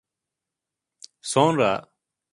Sonra... 1.21 1.71